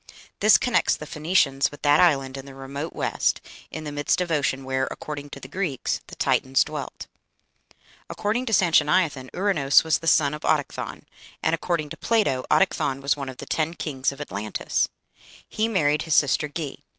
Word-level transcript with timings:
This 0.39 0.57
connects 0.57 0.95
the 0.95 1.05
Phoenicians 1.05 1.69
with 1.69 1.83
that 1.83 1.99
island 1.99 2.35
in 2.35 2.47
the 2.47 2.55
remote 2.55 2.93
west, 2.93 3.39
in 3.69 3.83
the 3.83 3.91
midst 3.91 4.19
of 4.19 4.31
ocean, 4.31 4.63
where, 4.63 4.87
according 4.89 5.29
to 5.29 5.39
the 5.39 5.47
Greeks, 5.47 6.01
the 6.07 6.15
Titans 6.15 6.63
dwelt. 6.63 7.05
According 8.09 8.47
to 8.47 8.51
Sanchoniathon, 8.51 9.29
Ouranos 9.31 9.83
was 9.83 9.99
the 9.99 10.07
son 10.07 10.33
of 10.33 10.41
Autochthon, 10.43 11.03
and, 11.43 11.53
according 11.53 11.89
to 11.89 11.97
Plato, 11.97 12.43
Autochthon 12.49 12.99
was 12.99 13.15
one 13.15 13.29
of 13.29 13.37
the 13.37 13.45
ten 13.45 13.75
kings 13.75 14.11
of 14.11 14.19
Atlantis. 14.19 14.89
He 15.47 15.67
married 15.67 16.01
his 16.01 16.15
sister 16.15 16.47
Ge. 16.49 16.79